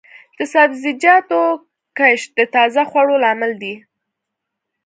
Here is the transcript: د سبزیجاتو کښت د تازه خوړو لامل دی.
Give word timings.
د 0.37 0.39
سبزیجاتو 0.53 1.41
کښت 1.97 2.29
د 2.39 2.41
تازه 2.55 2.81
خوړو 2.89 3.15
لامل 3.23 3.51
دی. 3.61 3.75